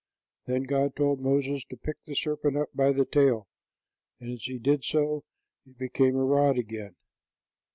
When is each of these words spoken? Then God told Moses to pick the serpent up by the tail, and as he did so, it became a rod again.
Then 0.47 0.63
God 0.63 0.95
told 0.95 1.19
Moses 1.21 1.63
to 1.65 1.77
pick 1.77 1.97
the 2.05 2.15
serpent 2.15 2.57
up 2.57 2.69
by 2.73 2.91
the 2.91 3.05
tail, 3.05 3.47
and 4.19 4.33
as 4.33 4.45
he 4.45 4.57
did 4.57 4.83
so, 4.83 5.23
it 5.63 5.77
became 5.77 6.15
a 6.15 6.23
rod 6.25 6.57
again. 6.57 6.95